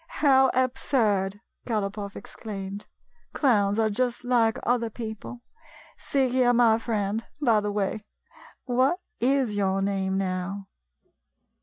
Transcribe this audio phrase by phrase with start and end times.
[0.23, 2.87] "How absurd!" Galopoff exclaimed."
[3.33, 5.43] Clowns are just like other people.
[5.95, 8.01] See here, my friend— by the way,
[8.65, 10.69] what is your name now?"